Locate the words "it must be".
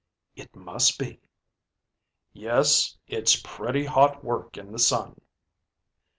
0.35-1.19